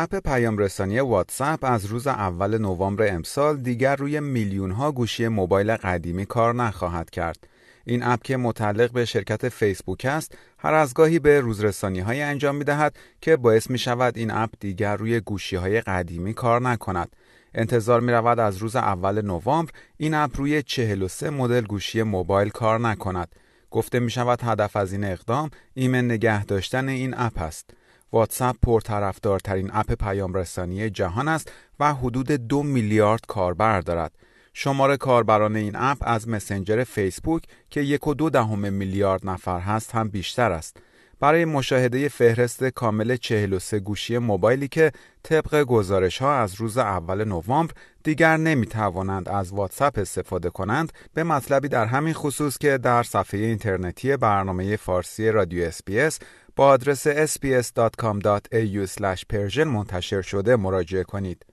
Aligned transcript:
اپ 0.00 0.16
پیام 0.16 0.58
رسانی 0.58 1.00
واتساپ 1.00 1.58
از 1.62 1.86
روز 1.86 2.06
اول 2.06 2.58
نوامبر 2.58 3.14
امسال 3.14 3.56
دیگر 3.56 3.96
روی 3.96 4.20
میلیون 4.20 4.70
ها 4.70 4.92
گوشی 4.92 5.28
موبایل 5.28 5.76
قدیمی 5.76 6.26
کار 6.26 6.54
نخواهد 6.54 7.10
کرد. 7.10 7.48
این 7.84 8.02
اپ 8.02 8.22
که 8.22 8.36
متعلق 8.36 8.92
به 8.92 9.04
شرکت 9.04 9.48
فیسبوک 9.48 10.04
است 10.04 10.38
هر 10.58 10.74
از 10.74 10.94
گاهی 10.94 11.18
به 11.18 11.40
روزرسانی 11.40 12.00
های 12.00 12.22
انجام 12.22 12.56
می 12.56 12.64
دهد 12.64 12.96
که 13.20 13.36
باعث 13.36 13.70
می 13.70 13.78
شود 13.78 14.18
این 14.18 14.30
اپ 14.30 14.50
دیگر 14.60 14.96
روی 14.96 15.20
گوشی 15.20 15.56
های 15.56 15.80
قدیمی 15.80 16.34
کار 16.34 16.60
نکند. 16.60 17.16
انتظار 17.54 18.00
می 18.00 18.12
رود 18.12 18.38
از 18.38 18.56
روز 18.56 18.76
اول 18.76 19.22
نوامبر 19.22 19.72
این 19.96 20.14
اپ 20.14 20.36
روی 20.36 20.62
43 20.62 21.30
مدل 21.30 21.64
گوشی 21.64 22.02
موبایل 22.02 22.48
کار 22.48 22.80
نکند. 22.80 23.28
گفته 23.70 24.00
می 24.00 24.10
شود 24.10 24.40
هدف 24.42 24.76
از 24.76 24.92
این 24.92 25.04
اقدام 25.04 25.50
ایمن 25.74 26.04
نگه 26.04 26.44
داشتن 26.44 26.88
این 26.88 27.14
اپ 27.16 27.42
است. 27.42 27.70
واتساپ 28.12 28.56
پرطرفدارترین 28.62 29.70
اپ 29.72 29.92
پیام 29.92 30.34
رسانی 30.34 30.90
جهان 30.90 31.28
است 31.28 31.52
و 31.80 31.94
حدود 31.94 32.32
دو 32.32 32.62
میلیارد 32.62 33.26
کاربر 33.28 33.80
دارد. 33.80 34.12
شمار 34.52 34.96
کاربران 34.96 35.56
این 35.56 35.76
اپ 35.76 35.98
از 36.00 36.28
مسنجر 36.28 36.84
فیسبوک 36.84 37.42
که 37.70 37.80
یک 37.80 38.06
و 38.06 38.14
دو 38.14 38.30
دهم 38.30 38.72
میلیارد 38.72 39.26
نفر 39.26 39.60
هست 39.60 39.94
هم 39.94 40.08
بیشتر 40.08 40.52
است. 40.52 40.76
برای 41.20 41.44
مشاهده 41.44 42.08
فهرست 42.08 42.64
کامل 42.64 43.16
43 43.16 43.80
گوشی 43.80 44.18
موبایلی 44.18 44.68
که 44.68 44.92
طبق 45.22 45.62
گزارش 45.62 46.18
ها 46.18 46.34
از 46.34 46.54
روز 46.54 46.78
اول 46.78 47.24
نوامبر 47.24 47.72
دیگر 48.04 48.36
نمی 48.36 48.66
توانند 48.66 49.28
از 49.28 49.52
واتساپ 49.52 49.98
استفاده 49.98 50.50
کنند 50.50 50.92
به 51.14 51.24
مطلبی 51.24 51.68
در 51.68 51.86
همین 51.86 52.14
خصوص 52.14 52.58
که 52.58 52.78
در 52.78 53.02
صفحه 53.02 53.40
اینترنتی 53.40 54.16
برنامه 54.16 54.76
فارسی 54.76 55.30
رادیو 55.30 55.64
SBS 55.64 56.18
با 56.58 56.68
آدرس 56.68 57.08
sbs.com.au/persian 57.08 59.66
منتشر 59.66 60.22
شده 60.22 60.56
مراجعه 60.56 61.04
کنید. 61.04 61.46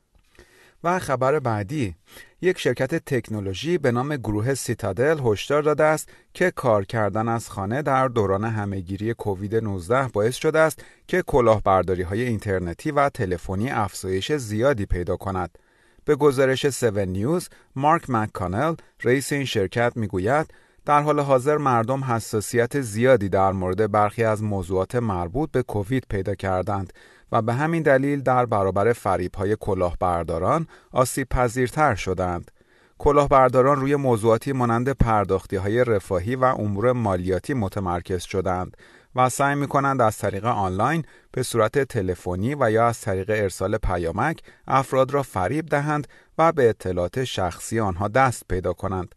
و 0.83 0.99
خبر 0.99 1.39
بعدی 1.39 1.95
یک 2.41 2.59
شرکت 2.59 2.95
تکنولوژی 2.95 3.77
به 3.77 3.91
نام 3.91 4.15
گروه 4.15 4.53
سیتادل 4.53 5.19
هشدار 5.23 5.61
داده 5.61 5.83
است 5.83 6.09
که 6.33 6.51
کار 6.51 6.85
کردن 6.85 7.27
از 7.27 7.49
خانه 7.49 7.81
در 7.81 8.07
دوران 8.07 8.43
همهگیری 8.43 9.13
کووید 9.13 9.55
19 9.55 10.07
باعث 10.07 10.35
شده 10.35 10.59
است 10.59 10.85
که 11.07 11.21
کلاهبرداری 11.21 12.01
های 12.01 12.21
اینترنتی 12.21 12.91
و 12.91 13.09
تلفنی 13.09 13.69
افزایش 13.69 14.31
زیادی 14.31 14.85
پیدا 14.85 15.17
کند. 15.17 15.57
به 16.05 16.15
گزارش 16.15 16.65
7 16.65 16.83
نیوز، 16.83 17.49
مارک 17.75 18.09
مککانل، 18.09 18.75
رئیس 19.03 19.31
این 19.31 19.45
شرکت 19.45 19.91
می‌گوید 19.95 20.53
در 20.85 21.01
حال 21.01 21.19
حاضر 21.19 21.57
مردم 21.57 22.03
حساسیت 22.03 22.81
زیادی 22.81 23.29
در 23.29 23.51
مورد 23.51 23.91
برخی 23.91 24.23
از 24.23 24.43
موضوعات 24.43 24.95
مربوط 24.95 25.51
به 25.51 25.63
کووید 25.63 26.05
پیدا 26.09 26.35
کردند 26.35 26.93
و 27.31 27.41
به 27.41 27.53
همین 27.53 27.83
دلیل 27.83 28.21
در 28.21 28.45
برابر 28.45 28.93
فریب 28.93 29.35
های 29.35 29.57
کلاهبرداران 29.59 30.67
آسیب 30.91 31.29
پذیرتر 31.29 31.95
شدند. 31.95 32.51
کلاهبرداران 32.97 33.79
روی 33.79 33.95
موضوعاتی 33.95 34.51
مانند 34.51 34.89
پرداختی 34.89 35.55
های 35.55 35.83
رفاهی 35.83 36.35
و 36.35 36.43
امور 36.43 36.91
مالیاتی 36.91 37.53
متمرکز 37.53 38.23
شدند 38.23 38.77
و 39.15 39.29
سعی 39.29 39.55
می 39.55 39.67
کنند 39.67 40.01
از 40.01 40.17
طریق 40.17 40.45
آنلاین 40.45 41.03
به 41.31 41.43
صورت 41.43 41.79
تلفنی 41.79 42.55
و 42.59 42.71
یا 42.71 42.87
از 42.87 43.01
طریق 43.01 43.29
ارسال 43.29 43.77
پیامک 43.77 44.39
افراد 44.67 45.11
را 45.11 45.23
فریب 45.23 45.65
دهند 45.65 46.07
و 46.37 46.51
به 46.51 46.69
اطلاعات 46.69 47.23
شخصی 47.23 47.79
آنها 47.79 48.07
دست 48.07 48.43
پیدا 48.49 48.73
کنند. 48.73 49.15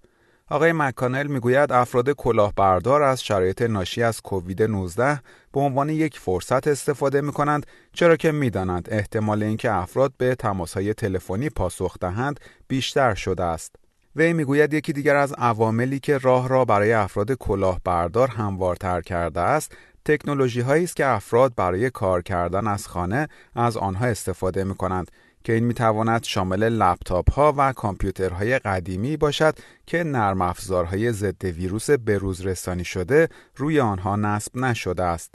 آقای 0.51 0.73
مکانل 0.73 1.27
می‌گوید 1.27 1.73
افراد 1.73 2.11
کلاهبردار 2.11 3.03
از 3.03 3.25
شرایط 3.25 3.63
ناشی 3.63 4.03
از 4.03 4.21
کووید 4.21 4.63
19 4.63 5.21
به 5.53 5.61
عنوان 5.61 5.89
یک 5.89 6.19
فرصت 6.19 6.69
استفاده 6.69 7.21
می 7.21 7.33
کنند 7.33 7.67
چرا 7.93 8.17
که 8.17 8.33
می 8.33 8.51
دانند 8.51 8.89
احتمال 8.91 9.43
اینکه 9.43 9.73
افراد 9.73 10.13
به 10.19 10.37
های 10.75 10.95
تلفنی 10.95 11.51
پاسخ 11.51 11.99
دهند 12.01 12.41
بیشتر 12.69 13.15
شده 13.15 13.45
است. 13.45 13.77
وی 14.17 14.33
می‌گوید 14.33 14.75
یکی 14.75 14.93
دیگر 14.93 15.17
از 15.17 15.33
عواملی 15.33 16.01
که 16.01 16.19
راه 16.19 16.49
را 16.49 16.65
برای 16.65 16.93
افراد 16.93 17.33
کلاهبردار 17.33 18.29
هموارتر 18.29 19.01
کرده 19.01 19.41
است 19.41 19.73
تکنولوژی 20.05 20.61
هایی 20.61 20.85
است 20.85 20.97
که 20.97 21.07
افراد 21.07 21.55
برای 21.55 21.91
کار 21.91 22.23
کردن 22.23 22.67
از 22.67 22.87
خانه 22.87 23.29
از 23.55 23.77
آنها 23.77 24.07
استفاده 24.07 24.65
می 24.65 24.75
کنند 24.75 25.11
که 25.49 25.55
این 25.55 25.65
می‌تواند 25.65 26.25
شامل 26.25 26.69
لپتاپ 26.69 27.33
ها 27.33 27.55
و 27.57 27.73
کامپیوترهای 27.73 28.59
قدیمی 28.59 29.17
باشد 29.17 29.59
که 29.87 30.05
نرم 30.05 30.43
افزارهای 30.43 31.13
ضد 31.13 31.45
ویروس 31.45 31.91
بروز 31.91 32.47
رسانی 32.47 32.85
شده 32.85 33.29
روی 33.57 33.81
آنها 33.81 34.17
نصب 34.17 34.57
نشده 34.57 35.03
است. 35.03 35.35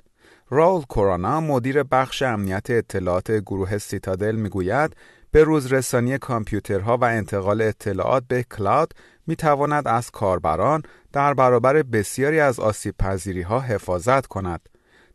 راول 0.49 0.83
کورانا 0.83 1.41
مدیر 1.41 1.83
بخش 1.83 2.21
امنیت 2.21 2.69
اطلاعات 2.69 3.31
گروه 3.31 3.77
سیتادل 3.77 4.35
می‌گوید 4.35 4.95
به 5.31 5.43
روز 5.43 5.73
رسانی 5.73 6.17
کامپیوترها 6.17 6.97
و 6.97 7.03
انتقال 7.03 7.61
اطلاعات 7.61 8.23
به 8.27 8.43
کلاود 8.43 8.93
می 9.27 9.35
تواند 9.35 9.87
از 9.87 10.11
کاربران 10.11 10.83
در 11.13 11.33
برابر 11.33 11.83
بسیاری 11.83 12.39
از 12.39 12.59
آسیب 12.59 12.95
پذیری 12.99 13.41
ها 13.41 13.59
حفاظت 13.59 14.27
کند. 14.27 14.69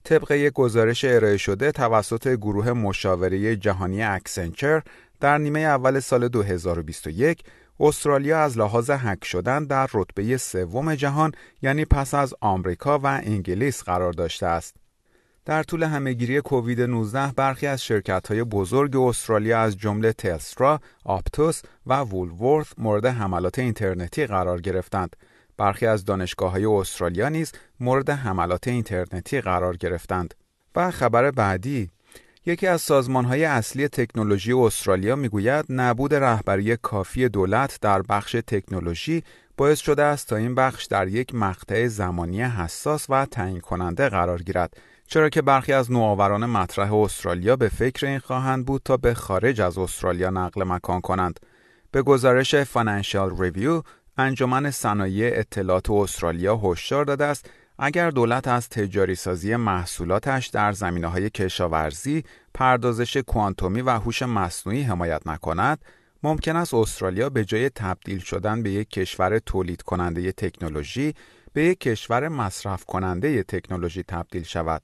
طبق 0.05 0.31
یک 0.31 0.53
گزارش 0.53 1.05
ارائه 1.05 1.37
شده 1.37 1.73
توسط 1.73 2.29
گروه 2.29 2.73
مشاوره 2.73 3.57
جهانی 3.57 4.03
Accenture 4.03 4.83
در 5.21 5.39
نیمه 5.39 5.61
اول 5.61 6.01
سال 6.01 6.29
2021 6.29 7.43
استرالیا 7.81 8.41
از 8.41 8.59
لحاظ 8.59 8.91
هک 8.91 9.25
شدن 9.25 9.65
در 9.65 9.89
رتبه 9.95 10.37
سوم 10.37 10.95
جهان 10.95 11.33
یعنی 11.63 11.85
پس 11.85 12.15
از 12.15 12.35
آمریکا 12.41 12.99
و 12.99 13.07
انگلیس 13.07 13.83
قرار 13.83 14.13
داشته 14.13 14.47
است. 14.47 14.77
در 15.45 15.63
طول 15.63 15.83
همهگیری 15.83 16.41
کووید 16.41 16.81
19 16.81 17.33
برخی 17.37 17.67
از 17.67 17.85
شرکت 17.85 18.29
های 18.29 18.45
بزرگ 18.45 18.97
استرالیا 18.97 19.61
از 19.61 19.77
جمله 19.77 20.13
Telstra، 20.13 20.81
Optus 21.05 21.63
و 21.87 21.95
Woolworths 22.01 22.67
مورد 22.79 23.07
حملات 23.07 23.59
اینترنتی 23.59 24.27
قرار 24.27 24.61
گرفتند 24.61 25.17
برخی 25.59 25.87
از 25.87 26.05
دانشگاه 26.05 26.51
های 26.51 26.65
استرالیا 26.65 27.29
نیز 27.29 27.53
مورد 27.81 28.11
حملات 28.11 28.69
اینترنتی 28.69 29.41
قرار 29.41 29.77
گرفتند. 29.77 30.35
و 30.77 30.91
خبر 30.91 31.31
بعدی 31.31 31.91
یکی 32.47 32.67
از 32.67 32.81
سازمان 32.83 33.25
های 33.25 33.45
اصلی 33.45 33.89
تکنولوژی 33.89 34.53
استرالیا 34.53 35.17
می‌گوید 35.17 35.65
نبود 35.69 36.15
رهبری 36.15 36.77
کافی 36.77 37.29
دولت 37.29 37.79
در 37.81 38.03
بخش 38.03 38.37
تکنولوژی 38.47 39.23
باعث 39.57 39.79
شده 39.79 40.03
است 40.03 40.29
تا 40.29 40.37
این 40.37 40.55
بخش 40.55 40.85
در 40.85 41.09
یک 41.09 41.35
مقطع 41.35 41.87
زمانی 41.87 42.43
حساس 42.43 43.07
و 43.11 43.27
تعیین 43.27 43.61
کننده 43.61 44.09
قرار 44.09 44.43
گیرد 44.43 44.77
چرا 45.07 45.29
که 45.29 45.43
برخی 45.43 45.73
از 45.73 45.93
نوآوران 45.93 46.47
مطرح 46.47 46.95
استرالیا 46.95 47.57
به 47.57 47.69
فکر 47.69 48.07
این 48.07 48.19
خواهند 48.19 48.67
بود 48.67 48.83
تا 48.85 48.97
به 48.97 49.15
خارج 49.15 49.61
از 49.61 49.79
استرالیا 49.79 50.31
نقل 50.31 50.65
مکان 50.65 51.01
کنند 51.01 51.41
به 51.91 52.03
گزارش 52.03 52.55
فینانشال 52.55 53.43
ریویو 53.43 53.83
انجمن 54.21 54.71
صنایع 54.71 55.31
اطلاعات 55.35 55.91
استرالیا 55.91 56.57
هشدار 56.57 57.05
داده 57.05 57.25
است 57.25 57.51
اگر 57.79 58.11
دولت 58.11 58.49
از 58.49 58.69
تجاری 58.69 59.15
سازی 59.15 59.57
محصولاتش 59.57 60.47
در 60.47 60.73
زمینه 60.73 61.07
های 61.07 61.31
کشاورزی، 61.31 62.25
پردازش 62.55 63.17
کوانتومی 63.17 63.81
و 63.81 63.91
هوش 63.91 64.23
مصنوعی 64.23 64.83
حمایت 64.83 65.27
نکند، 65.27 65.85
ممکن 66.23 66.57
است 66.57 66.75
استرالیا 66.75 67.31
به 67.31 67.45
جای 67.45 67.71
تبدیل 67.71 68.19
شدن 68.19 68.63
به 68.63 68.71
یک 68.71 68.91
کشور 68.91 69.39
تولید 69.39 69.83
کننده 69.83 70.33
تکنولوژی، 70.33 71.15
به 71.53 71.65
یک 71.65 71.81
کشور 71.81 72.29
مصرف 72.29 72.85
کننده 72.85 73.43
تکنولوژی 73.43 74.03
تبدیل 74.03 74.43
شود. 74.43 74.83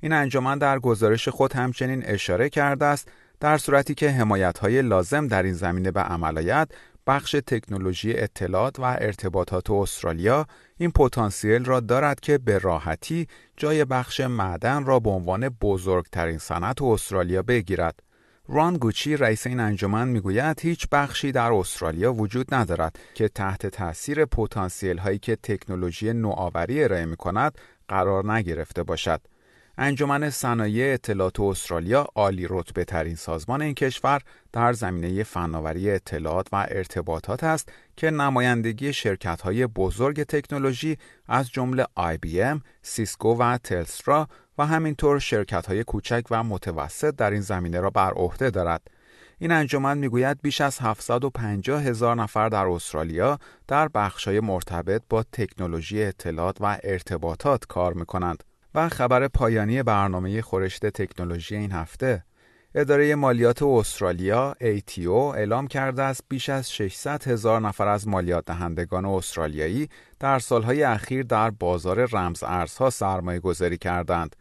این 0.00 0.12
انجمن 0.12 0.58
در 0.58 0.78
گزارش 0.78 1.28
خود 1.28 1.52
همچنین 1.52 2.02
اشاره 2.06 2.48
کرده 2.48 2.84
است 2.84 3.08
در 3.40 3.58
صورتی 3.58 3.94
که 3.94 4.10
حمایت 4.10 4.58
های 4.58 4.82
لازم 4.82 5.26
در 5.26 5.42
این 5.42 5.54
زمینه 5.54 5.90
به 5.90 6.00
عمل 6.00 6.38
آید 6.38 6.74
بخش 7.06 7.36
تکنولوژی 7.46 8.12
اطلاعات 8.16 8.78
و 8.78 8.82
ارتباطات 8.84 9.70
استرالیا 9.70 10.46
این 10.76 10.90
پتانسیل 10.90 11.64
را 11.64 11.80
دارد 11.80 12.20
که 12.20 12.38
به 12.38 12.58
راحتی 12.58 13.26
جای 13.56 13.84
بخش 13.84 14.20
معدن 14.20 14.84
را 14.84 15.00
به 15.00 15.10
عنوان 15.10 15.48
بزرگترین 15.48 16.38
صنعت 16.38 16.82
استرالیا 16.82 17.42
بگیرد. 17.42 18.00
ران 18.48 18.76
گوچی 18.76 19.16
رئیس 19.16 19.46
این 19.46 19.60
انجمن 19.60 20.08
می‌گوید 20.08 20.60
هیچ 20.60 20.86
بخشی 20.92 21.32
در 21.32 21.52
استرالیا 21.52 22.12
وجود 22.12 22.54
ندارد 22.54 22.98
که 23.14 23.28
تحت 23.28 23.66
تاثیر 23.66 24.24
پتانسیل 24.24 24.98
هایی 24.98 25.18
که 25.18 25.36
تکنولوژی 25.36 26.12
نوآوری 26.12 26.84
ارائه 26.84 27.04
می 27.04 27.16
کند 27.16 27.58
قرار 27.88 28.32
نگرفته 28.32 28.82
باشد. 28.82 29.20
انجمن 29.82 30.30
صنایع 30.30 30.94
اطلاعات 30.94 31.40
استرالیا 31.40 32.06
عالی 32.14 32.46
رتبه 32.50 32.84
ترین 32.84 33.14
سازمان 33.14 33.62
این 33.62 33.74
کشور 33.74 34.20
در 34.52 34.72
زمینه 34.72 35.22
فناوری 35.22 35.90
اطلاعات 35.90 36.48
و 36.52 36.66
ارتباطات 36.70 37.44
است 37.44 37.72
که 37.96 38.10
نمایندگی 38.10 38.92
شرکت 38.92 39.40
های 39.40 39.66
بزرگ 39.66 40.22
تکنولوژی 40.22 40.98
از 41.28 41.50
جمله 41.50 41.86
IBM، 41.98 42.60
سیسکو 42.82 43.36
و 43.36 43.58
تلسترا 43.58 44.28
و 44.58 44.66
همینطور 44.66 45.18
شرکت 45.18 45.66
های 45.66 45.84
کوچک 45.84 46.24
و 46.30 46.42
متوسط 46.42 47.16
در 47.16 47.30
این 47.30 47.40
زمینه 47.40 47.80
را 47.80 47.90
بر 47.90 48.12
عهده 48.12 48.50
دارد. 48.50 48.90
این 49.38 49.52
انجمن 49.52 49.98
می‌گوید 49.98 50.38
بیش 50.42 50.60
از 50.60 50.78
750 50.78 51.82
هزار 51.82 52.16
نفر 52.16 52.48
در 52.48 52.66
استرالیا 52.66 53.38
در 53.68 53.88
بخشای 53.88 54.40
مرتبط 54.40 55.02
با 55.08 55.22
تکنولوژی 55.22 56.02
اطلاعات 56.02 56.56
و 56.60 56.78
ارتباطات 56.82 57.66
کار 57.66 57.92
می 57.92 58.06
کنند. 58.06 58.44
و 58.74 58.88
خبر 58.88 59.28
پایانی 59.28 59.82
برنامه 59.82 60.42
خورشت 60.42 60.86
تکنولوژی 60.86 61.56
این 61.56 61.72
هفته 61.72 62.24
اداره 62.74 63.14
مالیات 63.14 63.62
استرالیا 63.62 64.54
ATO 64.60 65.08
اعلام 65.08 65.66
کرده 65.66 66.02
است 66.02 66.24
بیش 66.28 66.48
از 66.48 66.72
600 66.72 67.28
هزار 67.28 67.60
نفر 67.60 67.88
از 67.88 68.08
مالیات 68.08 68.44
دهندگان 68.44 69.04
استرالیایی 69.04 69.88
در 70.20 70.38
سالهای 70.38 70.82
اخیر 70.82 71.22
در 71.22 71.50
بازار 71.50 72.04
رمز 72.06 72.42
ارزها 72.42 72.90
سرمایه 72.90 73.40
گذاری 73.40 73.78
کردند. 73.78 74.36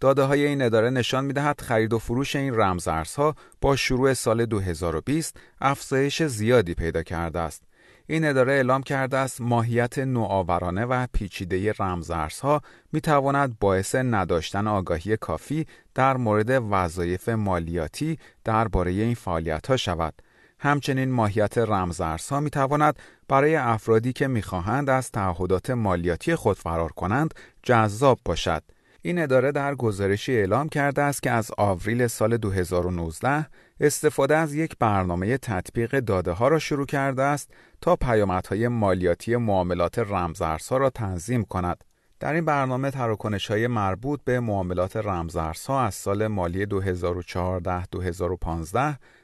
داده 0.00 0.22
های 0.22 0.46
این 0.46 0.62
اداره 0.62 0.90
نشان 0.90 1.24
می 1.24 1.32
دهد 1.32 1.60
خرید 1.60 1.92
و 1.92 1.98
فروش 1.98 2.36
این 2.36 2.54
رمز 2.54 2.88
ارزها 2.88 3.34
با 3.60 3.76
شروع 3.76 4.14
سال 4.14 4.46
2020 4.46 5.36
افزایش 5.60 6.22
زیادی 6.22 6.74
پیدا 6.74 7.02
کرده 7.02 7.38
است. 7.38 7.62
این 8.08 8.24
اداره 8.24 8.52
اعلام 8.52 8.82
کرده 8.82 9.16
است 9.16 9.40
ماهیت 9.40 9.98
نوآورانه 9.98 10.84
و 10.84 11.06
پیچیده 11.12 11.72
رمزارزها 11.78 12.60
می 12.92 13.00
تواند 13.00 13.58
باعث 13.58 13.94
نداشتن 13.94 14.66
آگاهی 14.66 15.16
کافی 15.16 15.66
در 15.94 16.16
مورد 16.16 16.62
وظایف 16.70 17.28
مالیاتی 17.28 18.18
درباره 18.44 18.90
این 18.90 19.14
فعالیت 19.14 19.66
ها 19.66 19.76
شود. 19.76 20.14
همچنین 20.58 21.10
ماهیت 21.10 21.58
رمزارزها 21.58 22.40
می 22.40 22.50
تواند 22.50 22.98
برای 23.28 23.56
افرادی 23.56 24.12
که 24.12 24.26
می 24.26 24.42
خواهند 24.42 24.90
از 24.90 25.10
تعهدات 25.10 25.70
مالیاتی 25.70 26.34
خود 26.34 26.56
فرار 26.56 26.92
کنند 26.92 27.34
جذاب 27.62 28.18
باشد. 28.24 28.62
این 29.06 29.18
اداره 29.18 29.52
در 29.52 29.74
گزارشی 29.74 30.32
اعلام 30.32 30.68
کرده 30.68 31.02
است 31.02 31.22
که 31.22 31.30
از 31.30 31.50
آوریل 31.58 32.06
سال 32.06 32.36
2019 32.36 33.46
استفاده 33.80 34.36
از 34.36 34.54
یک 34.54 34.76
برنامه 34.78 35.38
تطبیق 35.38 36.00
داده 36.00 36.32
ها 36.32 36.48
را 36.48 36.58
شروع 36.58 36.86
کرده 36.86 37.22
است 37.22 37.50
تا 37.80 37.96
پیامدهای 37.96 38.68
مالیاتی 38.68 39.36
معاملات 39.36 39.98
رمزارزها 39.98 40.76
را 40.76 40.90
تنظیم 40.90 41.44
کند. 41.44 41.84
در 42.20 42.32
این 42.32 42.44
برنامه 42.44 42.90
تراکنش 42.90 43.50
های 43.50 43.66
مربوط 43.66 44.20
به 44.24 44.40
معاملات 44.40 44.96
رمزارزها 44.96 45.82
از 45.82 45.94
سال 45.94 46.26
مالی 46.26 46.66
2014-2015 46.66 46.68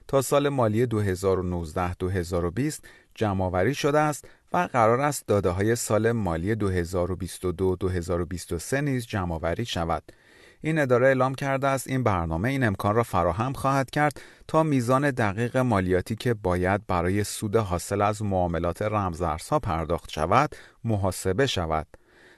تا 0.09 0.23
سال 0.23 0.49
مالی 0.49 0.87
2019-2020 0.87 0.91
جمعآوری 3.15 3.75
شده 3.75 3.99
است 3.99 4.29
و 4.53 4.69
قرار 4.73 5.01
است 5.01 5.27
داده 5.27 5.51
های 5.51 5.77
سال 5.77 6.13
مالی 6.13 6.55
2022-2023 6.55 8.73
نیز 8.73 9.07
جمعآوری 9.07 9.65
شود. 9.65 10.03
این 10.61 10.79
اداره 10.79 11.07
اعلام 11.07 11.35
کرده 11.35 11.69
است 11.69 11.89
این 11.89 12.03
برنامه 12.03 12.49
این 12.49 12.65
امکان 12.65 12.95
را 12.95 13.03
فراهم 13.03 13.53
خواهد 13.53 13.91
کرد 13.91 14.21
تا 14.49 14.63
میزان 14.63 15.11
دقیق 15.11 15.57
مالیاتی 15.57 16.17
که 16.17 16.35
باید 16.35 16.87
برای 16.87 17.25
سود 17.25 17.57
حاصل 17.57 18.03
از 18.03 18.23
معاملات 18.23 18.83
رمزارزها 18.83 19.59
پرداخت 19.59 20.11
شود 20.11 20.57
محاسبه 20.85 21.47
شود. 21.47 21.87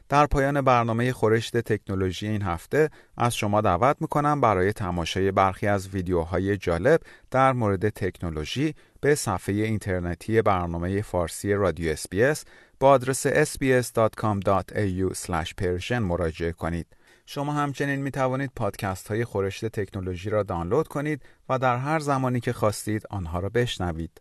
در 0.08 0.26
پایان 0.26 0.60
برنامه 0.60 1.12
خورشت 1.12 1.56
تکنولوژی 1.56 2.28
این 2.28 2.42
هفته 2.42 2.90
از 3.16 3.36
شما 3.36 3.60
دعوت 3.60 3.96
می‌کنم 4.00 4.40
برای 4.40 4.72
تماشای 4.72 5.32
برخی 5.32 5.66
از 5.66 5.88
ویدیوهای 5.88 6.56
جالب 6.56 7.00
در 7.30 7.52
مورد 7.52 7.88
تکنولوژی 7.88 8.74
به 9.04 9.14
صفحه 9.14 9.54
اینترنتی 9.54 10.42
برنامه 10.42 11.02
فارسی 11.02 11.52
رادیو 11.52 11.92
اسپیس 11.92 12.44
با 12.80 12.90
آدرس 12.90 13.26
sbs.com.au/persian 13.26 15.92
مراجعه 15.92 16.52
کنید. 16.52 16.86
شما 17.26 17.52
همچنین 17.52 18.02
می 18.02 18.10
توانید 18.10 18.50
پادکست 18.56 19.08
های 19.08 19.24
خورشت 19.24 19.66
تکنولوژی 19.66 20.30
را 20.30 20.42
دانلود 20.42 20.88
کنید 20.88 21.22
و 21.48 21.58
در 21.58 21.76
هر 21.76 21.98
زمانی 21.98 22.40
که 22.40 22.52
خواستید 22.52 23.02
آنها 23.10 23.38
را 23.38 23.48
بشنوید. 23.48 24.20